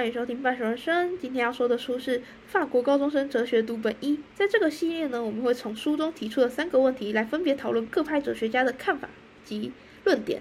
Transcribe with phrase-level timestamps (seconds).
[0.00, 1.18] 欢迎收听半熟人生。
[1.18, 4.16] 今天要说的书是《法国高中生哲学读本一》。
[4.34, 9.10] 在这个系列呢，我们会从书中提出的三个问题来分别讨论各派哲学家的看法
[9.44, 9.72] 及
[10.04, 10.40] 论点。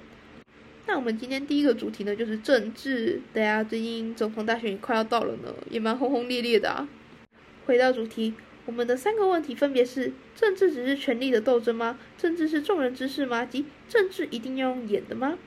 [0.86, 3.20] 那我们今天第一个主题呢，就是政治。
[3.34, 6.88] 大家最近总统大选也快要到了呢，也蛮轰轰烈烈的啊。
[7.66, 8.36] 回到主题，
[8.66, 12.00] 我们的三个问题分别是：政治只是权力的斗争吗？
[12.18, 13.46] 政治是众人之事吗？
[13.46, 15.38] 及政治一定要用演的吗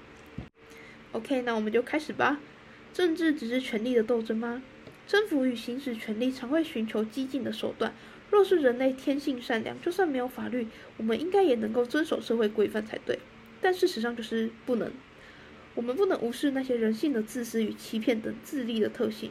[1.13, 2.39] ？OK，那我们就开始吧。
[2.93, 4.63] 政治只是权力的斗争吗？
[5.07, 7.95] 征服与行使权力常会寻求激进的手段。
[8.31, 13.19] 若是人类天性善良，就算没有法律，我们应该也能够遵守社会规范才对。
[13.61, 14.91] 但事实上就是不能。
[15.75, 19.31] 我们不能无视那些人性的自私与欺骗等自利的特性。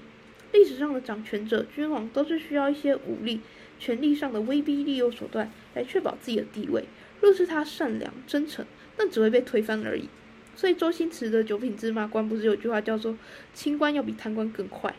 [0.51, 3.41] 历史上的掌权者、君王都是需要一些武力、
[3.79, 6.85] 权力上的威逼利诱手段来确保自己的地位。
[7.21, 8.65] 若是他善良真诚，
[8.97, 10.09] 那只会被推翻而已。
[10.55, 13.17] 所以周星驰的九品芝麻官不是有句话叫做
[13.53, 14.93] “清官要比贪官更快”？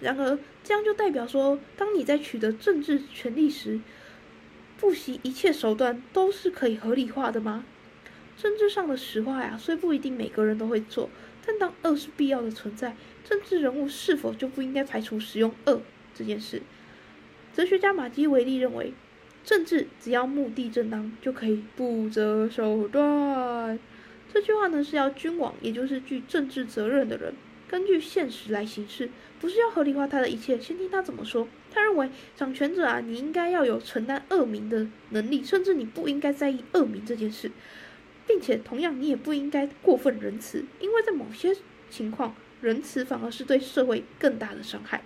[0.00, 3.80] 然而，这样就代表说，当你在取得政治权力时，
[4.78, 7.64] 不惜一切手段都是可以合理化的吗？
[8.36, 11.08] 政治上的实话呀，虽不一定每个人都会做，
[11.46, 15.80] 但当恶是必要的存在，政治人物是否就不应该排除使用恶
[16.14, 16.60] 这件事？
[17.54, 18.92] 哲学家马基维利认为，
[19.42, 23.78] 政治只要目的正当，就可以不择手段。
[24.36, 27.32] 这句话呢是要君王，也就是具政治责任的人，
[27.66, 29.08] 根据现实来行事，
[29.40, 30.60] 不是要合理化他的一切。
[30.60, 31.48] 先听他怎么说。
[31.72, 37.50] 他认为，掌权者啊，你应该要有承担恶名的能力，甚至你不应该在意恶名这件事，
[38.26, 41.56] 并且同样你也不应该过分仁慈，因为在某些
[41.88, 45.02] 情况，仁慈反而是对社会更大的伤害。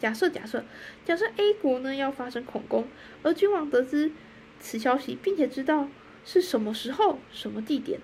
[0.00, 0.64] 假设假设
[1.04, 2.88] 假设 A 国呢要发生恐攻，
[3.22, 4.10] 而君王得知
[4.58, 5.88] 此消息，并且知道
[6.24, 8.00] 是什么时候、什么地点。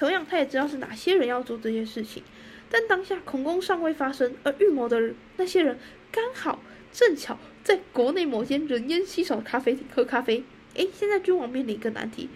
[0.00, 2.22] 同样，他也知道是哪些人要做这些事情，
[2.70, 5.78] 但当下恐攻尚未发生，而预谋的那些人
[6.10, 10.42] 刚好正巧在国内某间人烟稀少的咖啡厅喝咖啡。
[10.72, 12.30] 诶，现在君王面临一个难题，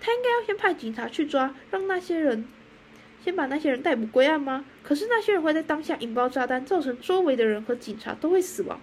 [0.00, 2.44] 他应该要先派警察去抓，让那些人
[3.24, 4.64] 先把那些人逮捕归案吗？
[4.82, 8.80] 可是那些人会在当下引爆炸弹，造成周围的人和警察都会死亡。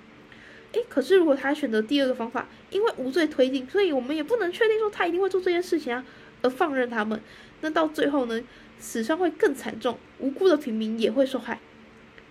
[0.71, 6.05] 诶，可是如果他选择第二个方法，因为无罪推定，所以我们也不能确定说他一定会做这件事情啊，
[6.41, 7.21] 而放任他们。
[7.61, 8.41] 那到最后呢，
[8.79, 11.59] 死伤会更惨重，无辜的平民也会受害。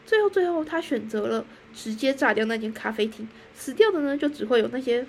[0.07, 5.07] 最后，最后他选择了直接炸掉那间咖啡厅，死掉的呢就只会有那些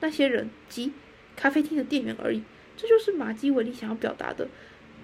[0.00, 0.92] 那些人及
[1.36, 2.42] 咖啡厅的店员而已。
[2.76, 4.48] 这就是马基维利想要表达的：，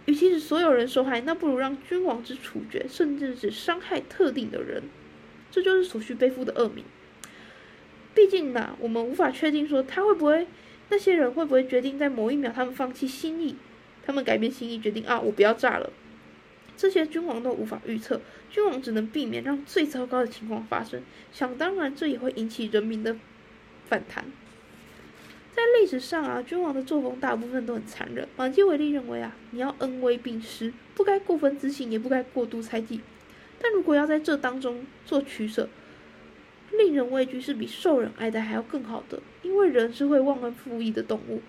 [0.07, 4.83] 与其使所有人受害，那不如让君王之处决，甚至只伤害特定的人。
[5.51, 6.85] 这就是所需背负的恶名。
[8.15, 10.47] 毕竟呢，我们无法确定说他会不会，
[10.91, 13.57] 那些人会不会决定在某一秒他们放弃心意。
[14.05, 15.91] 他们改变心意，决定啊，我不要炸了。
[16.77, 18.21] 这些君王都无法预测，
[18.51, 21.03] 君王只能避免让最糟糕的情况发生。
[21.31, 23.17] 想当然，这也会引起人民的
[23.87, 24.25] 反弹。
[25.53, 28.27] 在历史上啊，君王的作风大部分都很残忍。
[28.37, 33.01] 马基维利认为啊，你要恩威并施，不该过分自信，也不该过度猜忌。
[33.61, 35.69] 但如果要在这当中做取舍，
[36.81, 41.43] 令人畏惧是比受人爱戴还要更好的，因为人是会忘恩负义的动物，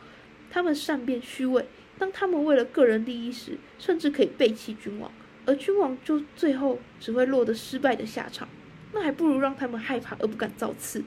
[0.49, 1.65] 他们善变虚伪。
[1.97, 5.11] 当他们为了个人利益时，甚至可以背弃君王，
[5.45, 8.49] 而君王就最后只会落得失败的下场。
[8.93, 11.01] 那还不如让他们害怕而不敢造次。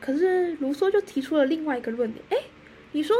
[0.00, 2.36] 可是卢梭就提出了另外一个论点：哎，
[2.92, 3.14] 你说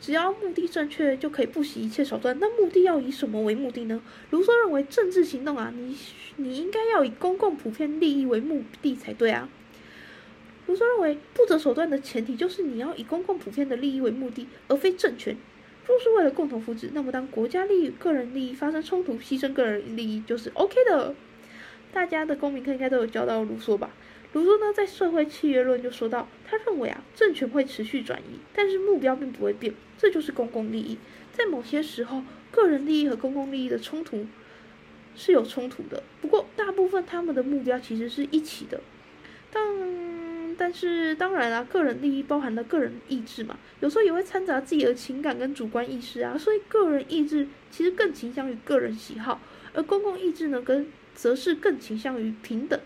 [0.00, 4.02] 只要目的正确就可以不惜一切手段，那目的要以什么为目的呢？
[4.30, 5.96] 卢梭认为政治行动啊，你
[6.36, 9.48] 你应该要以公共普遍利益为目的才对啊。
[10.66, 15.36] 卢梭认为不择手段的前提就是你要以公共普遍的利益为目的，而非政权。
[15.86, 21.14] 若是为了共同福祉，那么当国家利益个人利益发生冲突，牺牲个人利益就是 OK 的。
[21.92, 23.90] 大家的公民课应该都有教到卢梭吧？
[24.34, 30.98] 卢梭呢，在《社会契约论》就说到，他认为啊，政权会持续转移，但是目标并不会变，这就是公共利益。
[31.32, 34.26] 在某些时候，个人利益和公共利益的冲突
[35.14, 38.80] 是有冲突的，不过大部分他们的目标其实是一起的。
[39.52, 49.40] 但但是当然啦，个人利益包含了个人意志嘛，有时候也会掺杂自己的情感跟主观意识啊，所以个人意志其实更倾向于个人喜好，
[49.74, 52.80] 而公共意志呢，跟则是更倾向于平等。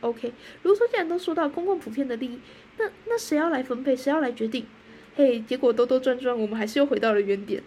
[0.00, 2.38] OK，如说既然都说到公共普遍的利益，
[2.78, 4.64] 那那谁要来分配，谁要来决定？
[5.16, 7.62] 嘿，结果兜兜转转，我们还是又回到了原点，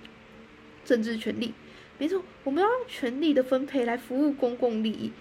[0.85, 1.53] 政治权利。
[1.97, 5.11] 没错，我们要用权力的分配来服务公共利益，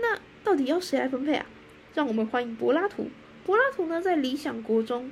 [0.00, 1.46] 那到底要谁来分配啊？
[1.94, 3.08] 让我们欢迎柏拉图。
[3.44, 5.10] 柏拉图呢，在《理想国》中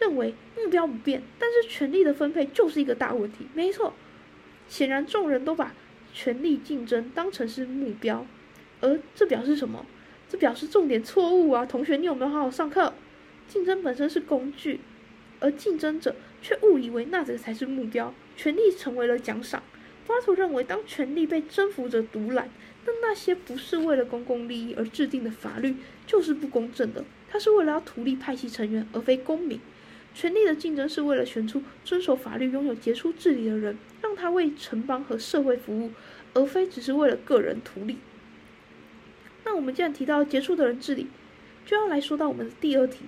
[0.00, 3.46] 认为目标不变，但是权力的分配就是一个大问题。
[3.52, 3.92] 没错，
[4.66, 5.74] 显然众人都把
[6.14, 8.26] 权力竞争当成是目标，
[8.80, 9.84] 而这表示什么？
[10.36, 11.66] 表示重点错误啊！
[11.66, 12.92] 同学，你有没有好好上课？
[13.46, 14.80] 竞争本身是工具，
[15.40, 19.62] 而竞争者却误以为那个才是目标，权力成为了奖赏。
[20.06, 22.50] 巴图认为，当权力被征服者独揽，
[22.86, 25.76] 那那些不是为了公共利益而制定的法律
[26.06, 27.04] 就是不公正的。
[27.28, 29.60] 他是为了要图利派系成员，而非公民。
[30.14, 35.90] 权力的竞争是为了选出遵守法律、拥有杰出治理的人，让他为城邦和社会服务，
[36.34, 37.98] 而非只是为了个人图利。
[39.54, 41.06] 我们既然提到杰出的人治理，
[41.64, 43.04] 就要来说到我们的第二题：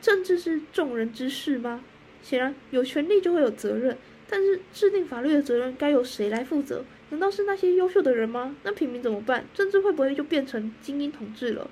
[0.00, 1.84] 政治是众人之事吗？
[2.22, 3.96] 显然，有权利就会有责任，
[4.28, 6.84] 但是制定法律的责任该由谁来负责？
[7.10, 8.56] 难道是那些优秀的人吗？
[8.64, 9.46] 那平民怎么办？
[9.54, 11.70] 政治会不会就变成精英统治了？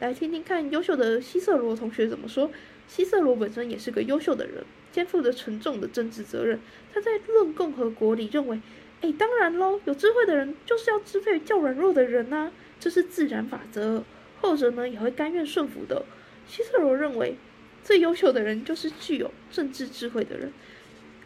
[0.00, 2.50] 来听听看优秀的希瑟罗同学怎么说。
[2.86, 4.62] 希瑟罗本身也是个优秀的人，
[4.92, 6.60] 肩负着沉重的政治责任。
[6.92, 8.60] 他在《论共和国》里认为
[9.00, 12.52] ：“哎，当然喽，有智慧的人就是要支配较软弱的人呐，
[12.84, 14.04] 这是自然法则。
[14.42, 16.04] 后者呢也会甘愿顺服的。”
[16.46, 17.38] 希瑟罗认为，
[17.82, 20.52] 最优秀的人就是具有政治智慧的人，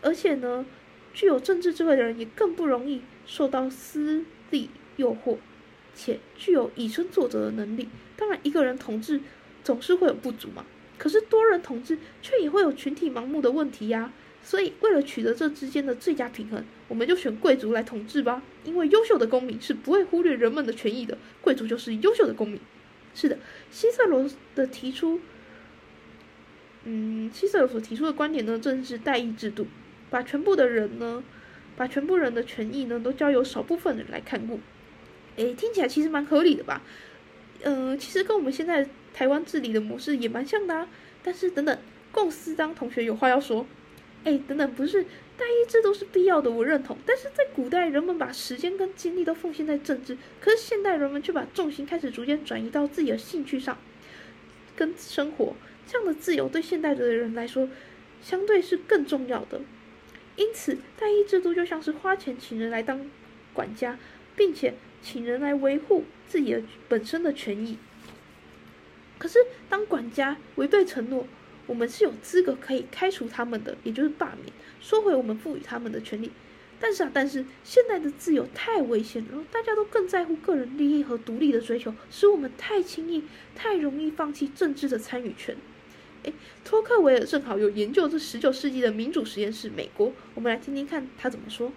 [0.00, 0.64] 而且呢，
[1.12, 5.38] 具有政治智慧的人也更不容易受到私利诱惑，
[5.96, 7.88] 且具有以身作则的能力。
[8.16, 9.20] 当然，一个人统治
[9.64, 10.64] 总是会有不足嘛。
[10.96, 14.12] 可是多人统治却也会有群体盲目的问题呀，
[14.44, 18.42] 所以为了取得这之间的最佳平衡，我们就选贵族来统治吧。
[18.64, 22.60] 因为优秀的公民是不会忽略人们的权益的，贵族就是优秀的公民。
[23.14, 23.38] 是的，
[23.70, 25.20] 希瑟罗的提出，
[26.84, 29.66] 嗯，希瑟罗所提出的观点呢，正是代议制度，
[30.10, 31.22] 把全部的人呢，
[31.76, 34.60] 把全部人的权益呢，都交由少部分人来看顾。
[35.36, 36.82] 诶，听起来其实蛮合理的吧？
[37.62, 38.88] 嗯，其实跟我们现在。
[39.14, 40.86] 台湾治理的模式也蛮像的啊，
[41.24, 41.76] 但是等等，
[42.12, 43.66] 共思当同学有话要说，
[44.22, 45.04] 哎，等等，不是
[45.38, 46.98] 代议制度是必要的，我认同。
[47.06, 53.78] 但是在古代，人们把时间跟精力都奉献在政治，可是现代人们却把重心开始逐渐转移到自己的兴趣上，
[54.76, 55.54] 跟生活。
[55.86, 57.68] 这样的自由对现代的人来说，
[58.20, 59.60] 相对是更重要的。
[60.36, 63.08] 因此，代议制度就像是花钱请人来当
[63.54, 63.98] 管家，
[64.36, 67.78] 并且请人来维护自己的本身的权益。
[69.18, 69.38] 可是，
[69.68, 71.26] 当管家违背承诺，
[71.68, 76.32] 我们是有资格可以开除他们的，也就是罢免，收回我们赋予他们的权利。
[76.80, 83.24] 但是啊，但是现在的自由太危险了，大家都更在乎个人利益和独立的追求，使我们太轻易、
[83.54, 85.56] 太容易放弃政治的参与权。
[86.22, 86.32] 诶，
[86.64, 91.72] 托克维尔正好有研究这十九世纪的民主实验室，美国，我们来听听看他怎么说。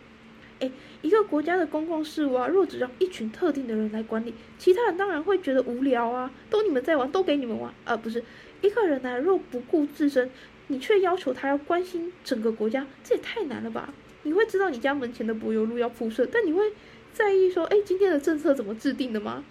[0.59, 0.71] 哎，
[1.01, 6.31] 一个国家的公共事务啊，若只让一群特定的人来管理，其他人当然会觉得无聊啊。
[6.51, 8.23] 都你们在玩，都给你们玩啊，不是
[8.61, 9.19] 一个人呢？
[9.19, 10.29] 若不顾自身，
[10.67, 13.93] 你却要求他要关心整个国家，这也太难了吧？
[14.23, 16.71] 你会知道你家门前的柏油路要铺设，但你会
[17.11, 19.43] 在意说，哎，今天的政策怎么制定的吗？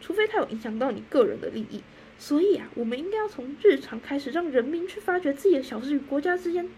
[0.00, 1.82] 除非它有影响到你个人的利益。
[2.16, 6.68] 所以啊，我们应该要从日常开始，让人民去发掘自己的小事与国家之间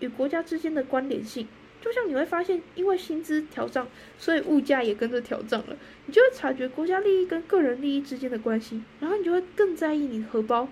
[0.00, 1.46] 与国家之间的关联性。
[1.80, 3.88] 就像你会发现，因为薪资调涨，
[4.18, 5.76] 所以物价也跟着调涨了。
[6.06, 10.68] 你就会察觉国家利益跟个人利益之间的关系，然后你就会更在意你荷包，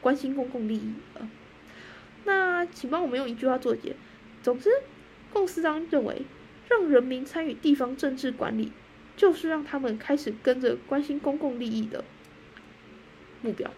[0.00, 1.28] 关心公共利益了。
[2.24, 3.96] 那请帮我们用一句话作结。
[4.42, 4.70] 总之，
[5.32, 6.22] 共司章认为，
[6.68, 8.72] 让人民参与地方政治管理，
[9.16, 12.04] 就是让他们开始跟着关心公共利益的
[13.42, 13.70] 目标。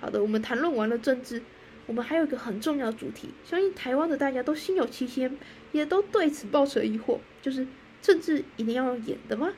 [0.00, 1.42] 好的，我们谈论完了政治。
[1.86, 5.26] 我们还有一个很重要的主题，相信台湾的大家都心有戚戚，
[5.72, 7.66] 也都对此抱持疑惑，就是
[8.02, 9.54] 政治一定要演的吗？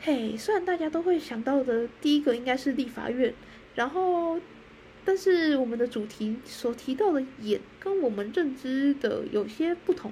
[0.00, 3.32] 嘿，虽然大家都会想到的第一个应该是立法院，
[3.78, 4.40] 然后，
[5.04, 10.10] 但是我们的主题所提到的演跟我们认知的有些不同，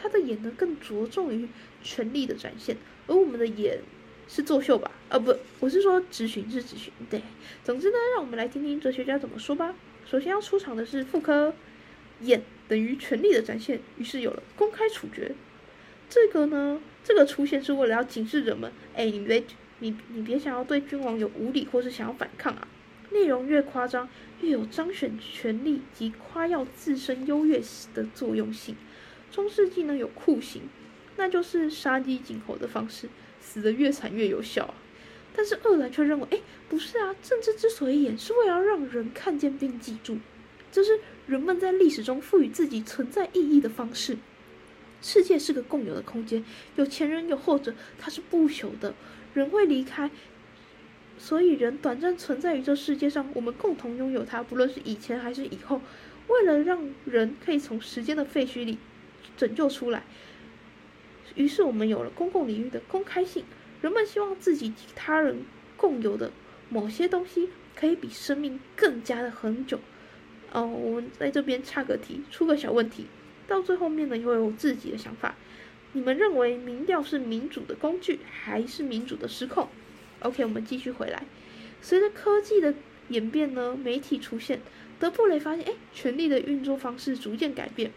[0.00, 1.46] 他的演呢更着重于
[1.82, 2.74] 权力的展现，
[3.06, 3.80] 而我们的演
[4.26, 4.90] 是作秀吧？
[5.10, 7.20] 啊不，我是说执行是执行，对。
[7.62, 9.74] 总之呢，让我们来听听哲学家怎么说吧。
[10.10, 11.54] 首先要出场的是妇科，
[12.20, 15.34] 眼等于权力的展现，于是有了公开处决。
[16.08, 19.44] 这个呢，这个出现是为了要警示人们，哎，你别
[19.80, 22.66] 你你别想要对君王有无礼或是想要反抗啊。
[23.12, 24.08] 内容越夸张，
[24.40, 27.62] 越有彰显权力及夸耀自身优越
[27.94, 28.76] 的作用性。
[29.30, 30.62] 中世纪呢有酷刑，
[31.16, 33.08] 那就是杀鸡儆猴的方式，
[33.40, 34.74] 死得越惨越有效。
[35.34, 40.18] 但是二来却认为，哎，不是啊，政治之所以演，是为了让人看见并记住，
[40.70, 44.18] 这是人们在历史中赋予自己存在意义的方式。
[45.00, 46.44] 世界是个共有的空间，
[46.76, 48.94] 有前人有后者，它是不朽的，
[49.32, 50.10] 人会离开，
[51.22, 55.80] 所以人短暂存在于这世界上，我们共同拥有它，不论是以前还是以后。
[56.26, 58.76] 为了让人可以从时间的废墟里
[59.36, 60.02] 拯救出来，
[61.36, 63.44] 于是我们有了公共领域的公开性。
[63.80, 65.44] 人们希望自己及他人
[65.76, 66.32] 共有的
[66.68, 69.78] 某些东西可以比生命更加的恒久。
[70.50, 73.06] 哦，我们在这边插个题，出个小问题，
[73.46, 75.36] 到最后面呢又有自己的想法。
[75.92, 79.68] 你们认为民调是民主的工具，还是民主的失控
[80.22, 81.24] ？OK，我们继续回来。
[81.80, 82.74] 随着科技的
[83.08, 84.60] 演变呢，媒体出现，
[84.98, 87.92] 德布雷发现，哎，权力的运作方式逐渐改变。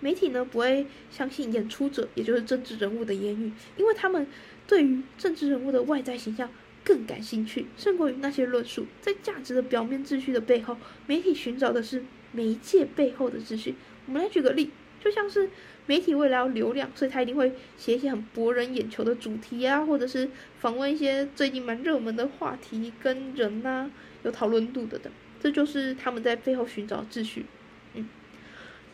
[0.00, 4.26] 媒体呢不会相信演出者，也就是政治人物的言语，因为他们
[4.66, 6.50] 对于政治人物的外在形象
[6.82, 8.86] 更感兴趣，胜过于那些论述。
[9.00, 10.76] 在价值的表面秩序的背后，
[11.06, 12.02] 媒体寻找的是
[12.32, 13.76] 媒介背后的秩序。
[14.06, 14.70] 我们来举个例，
[15.02, 15.50] 就像是
[15.86, 20.30] 媒体为了要流量，所以他一定会写一些很博人眼球的主题啊，或者是
[20.60, 23.90] 访问一些最近蛮热门的话题跟人呐，
[24.22, 25.12] 有讨论度的等。
[25.40, 27.46] 这就是他们在背后寻找秩序。
[27.94, 28.08] 嗯，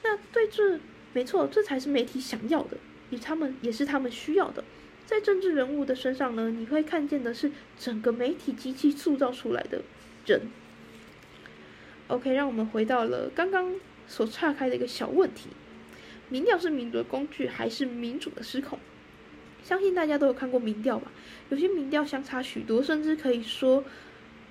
[0.03, 0.81] 那对这。
[1.15, 2.77] 没错，这才是媒体想要的，
[3.09, 4.63] 也他们也是他们需要的。
[5.07, 9.81] 在政治人物的身上呢，你会看见的是整个媒体机器塑造出来的
[10.27, 10.43] 人。
[12.09, 13.75] OK，让我们回到了刚刚
[14.07, 15.49] 所岔开的一个小问题：
[16.29, 18.79] 民调是民主的工具，还是民主的失控？
[19.63, 21.11] 相信大家都有看过民调吧？
[21.51, 23.85] 有些民调相差许多，甚至可以说，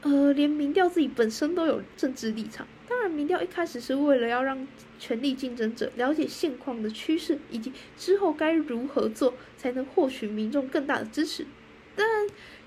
[0.02, 2.68] 呃，连民调自己本身都有政治立场。
[2.88, 4.68] 当然，民调一开始是为了要让
[5.00, 11.46] 权力竞争者了解现况的趋势，以及之后该如何做才能获取民众更大的支持。
[11.96, 12.06] 但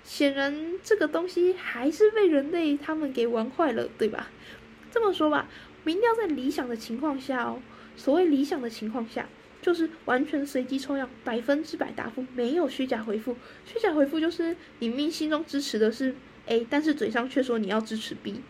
[0.03, 4.29] 显然，这个东西还是被人类他们给玩坏了，对吧？
[4.91, 5.49] 这么说吧，
[5.85, 7.63] 民调在理想的情况下哦，
[8.01, 9.29] 所谓理想的情况下，
[9.61, 13.37] 就是完全随机抽样，百分之百答复，没有虚假回复。
[13.67, 16.15] 虚假回复就是你明心中支持的是
[16.47, 18.41] A，但是嘴上却说你要支持 B。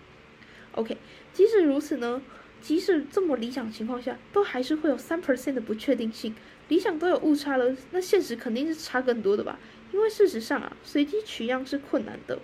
[0.77, 0.97] OK。
[1.33, 2.23] 即使如此呢，
[2.61, 6.33] 即使这么理想情况下，都还是会有三 percent 的不确定性。
[6.69, 9.59] 理想都有误差了，那现实肯定是差更多的吧？
[9.93, 12.39] 因为事实上啊，随机取样是困难的。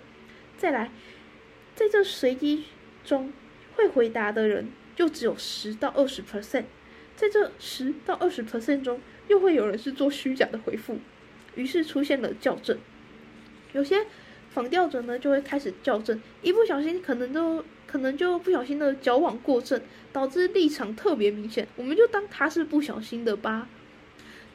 [0.57, 0.91] 再来，
[1.73, 2.65] 在这随机
[3.05, 3.31] 中
[3.77, 6.65] 会回答的人就只有十到二十 percent，
[7.17, 10.99] 在这十到二十 percent 中，又会有人是做虚假的回复，
[11.55, 12.77] 于是出现了校正。
[13.73, 14.05] 有些
[14.51, 17.65] 仿调者呢，就会开始校正，一不小心可能都。
[17.87, 19.81] 可能就不小心的矫枉过正，
[20.11, 23.69] 导致立场特别明显，我们就当他是不小心的吧。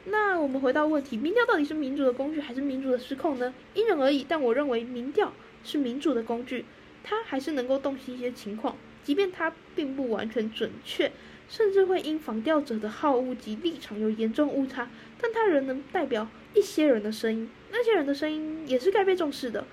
[0.05, 3.51] 那我们回到问题，民调到底是民主的工具还是民主的失控呢？
[3.73, 6.65] 因人而异，但我认为民调是民主的工具，
[7.03, 11.11] 它还是能够洞悉一些情况，即便它并不完全准确，
[11.47, 14.89] 甚至会因仿调者的好恶及立场有严重误差，
[15.21, 19.65] 但它仍能代表一些人的声音，那些人的声音也是该被重视的。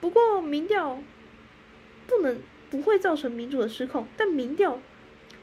[0.00, 1.02] 不过民调
[2.06, 2.38] 不能。
[2.68, 4.80] 不会造成民主的失控，但民调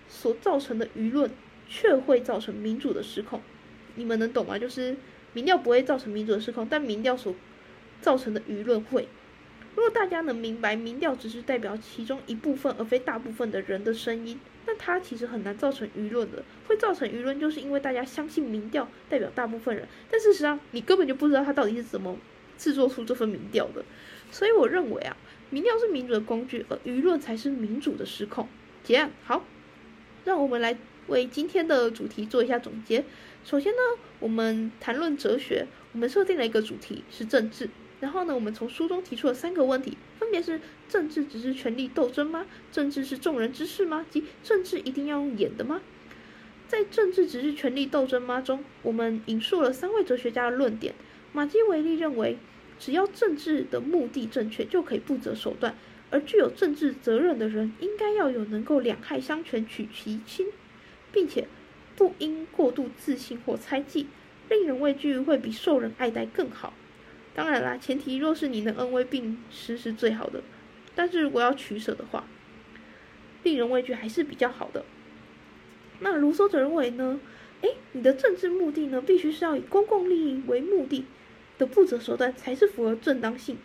[0.10, 1.32] 所造成的舆论
[1.70, 3.42] 却会造成民主的失控。
[3.96, 4.60] 你们能懂吗？
[4.60, 4.98] 就是
[5.32, 7.34] 民调不会造成民主的失控，但民调所
[8.01, 9.08] 造成的舆论会。
[9.75, 16.44] 如果大家能明白，民调只是代表其中一部分而非大部分的人的声音，那它其实很难造成舆论的。
[16.68, 22.18] 会造成舆论，就是因为大家相信民调代表大部分人，但事实上你根本就不知道他到底是怎么
[22.58, 23.84] 制作出这份民调的。
[24.32, 25.15] 所以我认为啊。
[25.50, 28.48] 民调是民主的工具，而舆论才是民主的失控。
[28.84, 29.46] 结案好，
[30.25, 30.75] 让我们来
[31.06, 33.06] 为今天的主题做一下总结。
[33.46, 33.77] 首先呢，
[34.20, 37.70] 我们谈论哲学，我们设定了一个主题是政治。
[38.03, 42.45] 然后呢，我们从书中提出了三个问题，分别是：政治只是权力斗争吗？
[42.69, 44.05] 政治是众人之事吗？
[44.10, 45.81] 即政治一定要用演的吗？
[46.67, 50.93] 在政治只是权力斗争吗中，我们引述了三位哲学家的论点。
[51.31, 52.38] 马基维利认为。
[52.79, 55.77] 只要政治的目的正确，就可以不择手段。
[56.10, 60.48] 而具有政治责任的人，应该要有能够两害相权取其轻，
[61.13, 61.48] 并且
[61.95, 64.07] 不应过度自信或猜忌。
[64.50, 66.74] 令人畏惧会比受人爱戴更好。
[67.36, 70.42] 当然啦，前提若是你能恩威并施是最好的。
[70.96, 72.25] 但是如果要取舍的话，
[73.44, 74.86] 令人畏惧还是比较好的。
[76.00, 77.20] 那卢梭则认为呢？
[77.62, 81.06] 诶，你的政治目的呢，必须是要以公共利益为目的。
[81.56, 83.58] 的不择手段才是符合正当性，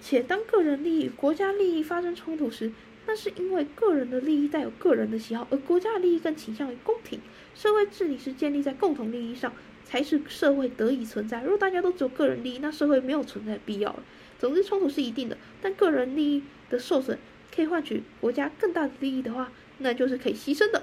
[0.00, 2.72] 且当个人利益与国家利益发生冲突时，
[3.06, 7.20] 那是因为个人的利益带有个人的喜好，而国家利益更倾向于公平。
[7.54, 9.52] 社会治理是建立在共同利益上，
[9.88, 11.42] 才是社会得以存在。
[11.42, 14.02] 如果大家都只有个人利益，那社会没有存在必要了。
[14.38, 17.18] 总之，冲突是一定的，但个人利益的受损
[17.54, 20.82] 可以换取国家更大的利益的话，那就是可以牺牲的。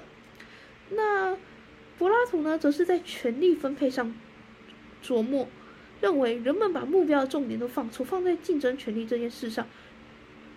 [0.90, 1.38] 那
[1.98, 4.12] 柏拉图呢，则是在权力分配上
[5.04, 5.48] 琢磨。
[5.98, 9.66] 认为人们把目标的重点都放错，放在竞争权力这件事上，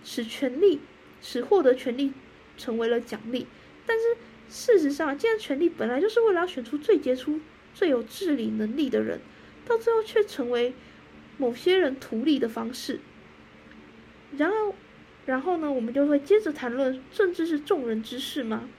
[0.03, 0.81] 使权力
[1.21, 2.11] 使获得权力
[2.57, 3.47] 成为了奖励。
[3.85, 4.03] 但是
[4.49, 7.39] 事实上，既然权利本来就是为了要选出最杰出、
[7.73, 9.19] 最有治理能力的人，
[9.65, 10.73] 到最后却成为
[11.37, 12.99] 某些人图利的方式。
[14.37, 14.75] 然后，
[15.25, 18.69] 然后呢，我们就会接着谈论政治是众人之事吗？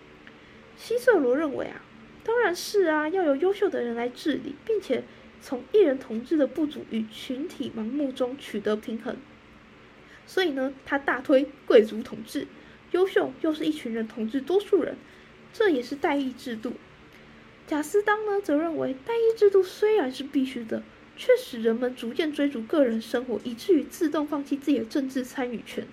[0.76, 1.82] 希瑟罗认为啊，
[2.22, 5.02] 当然是啊，要有优秀的人来治理，并且
[5.40, 9.16] 从一人统治的不足与群体盲目中取得平衡。
[10.26, 12.46] 所以呢，他大推贵族统治，
[12.92, 14.96] 优秀又是一群人统治多数人，
[15.52, 16.74] 这也是代议制度。
[17.70, 20.82] 贾斯当呢，则认为代议制度虽然是必须的。
[21.16, 25.86] 却使人们逐渐追逐个人生活，以至于自动放弃自己的政治参与权。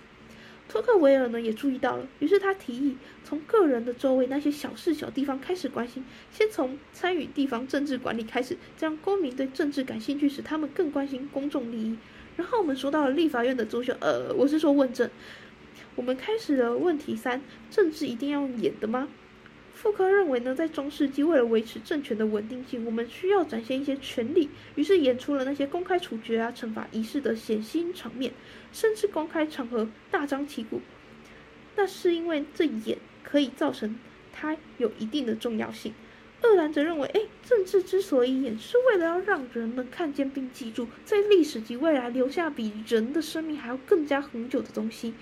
[0.67, 11.97] 托克维尔呢也注意到了，于是他提议从个人的周围那些小事小地方开始关心，先从参与地方政治管理开始，这样公民对政治感兴趣，使他们更关心公众利益。
[12.37, 15.07] 然后我们说到了立法院的作秀，呃，我是说问政。
[15.95, 19.09] 我们开始了问题三：政治一定要演的吗？
[19.77, 28.33] 傅科认为呢，在中世纪，为了维持政权的稳定性，我们需要展现一些权力，于是演出了那些公开处决啊、惩罚仪式的血腥场面，
[28.73, 30.81] 甚至公开场合大张旗鼓。
[31.75, 33.99] 那是因为这演可以造成
[34.33, 35.93] 它有一定的重要性。
[36.41, 45.13] 厄兰则认为，哎，政治之所以演，是为了要让人们看见并记住，在历史及未来留下比人的生命还要更加恒久的东西。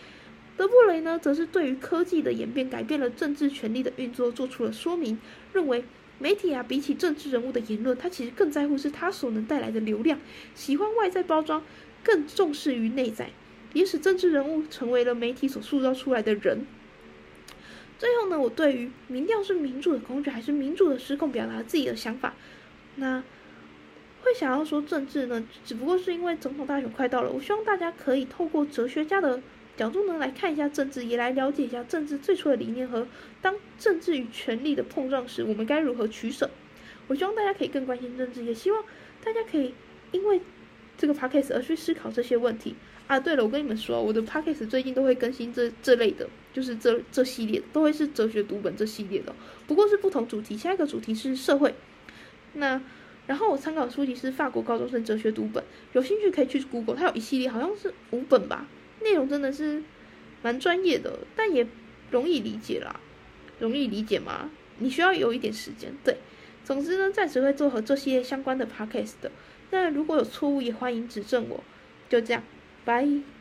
[0.57, 5.19] 德布雷呢，则是对于科技的演变改变了政治权力的运作做出了说明，
[5.51, 5.83] 认为
[6.17, 10.17] 媒体啊，比起政治人物的言论，他其实更在乎是他所能带来的流量，
[10.53, 11.61] 喜欢外在包装，
[12.01, 13.31] 更重视于内在，
[13.73, 16.65] 也使政治人物成为了媒体所塑造出来的人。
[17.99, 22.33] 最后呢，我对于民调是民主的工具还是民主的失控，表达自己的想法。
[22.95, 23.21] 那
[24.23, 29.41] 会想要说政治呢，只不过是因为总统大选快到了，我希望大家可以透过哲学家的。
[29.77, 33.07] 角度呢来看一下政治，也来了解一下政治最初的理念和
[33.41, 36.49] 当政治与权力的碰撞时，我们该如何取舍。
[37.07, 38.83] 我希望大家可以更关心政治，也希望
[39.23, 39.73] 大家可以
[40.11, 40.41] 因为
[40.97, 42.75] 这个 podcast 而去思考这些问题
[43.07, 43.19] 啊。
[43.19, 49.35] 对了，我跟你们说，我的 podcast 最近都会更新这这类的，就是这这系列都会是哲学读本这系列的，
[49.67, 50.57] 不过是不同主题。
[50.57, 51.75] 下一个主题是社会。
[52.53, 52.81] 那
[53.27, 58.65] 然后我参考书籍是法国高中生哲学读本，有兴趣可以去 Google，它有一系列，好像是五本吧。
[59.05, 59.81] 内容真的是
[60.41, 61.65] 蛮专业的，但也
[62.11, 62.99] 容易理解啦。
[63.59, 64.49] 容易理解吗？
[64.79, 65.93] 你需要有一点时间。
[66.03, 66.17] 对，
[66.65, 69.31] 总之呢，暂时会做和这些相关的 podcast 的。
[69.71, 71.63] 那如果有错误，也欢迎指正我。
[72.09, 72.43] 就这样，
[72.83, 73.34] 拜。